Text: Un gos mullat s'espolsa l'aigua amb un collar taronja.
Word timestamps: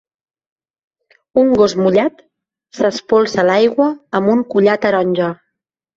Un 1.41 1.51
gos 1.59 1.75
mullat 1.81 2.25
s'espolsa 2.79 3.45
l'aigua 3.49 3.91
amb 4.21 4.33
un 4.37 4.43
collar 4.55 4.79
taronja. 4.87 5.29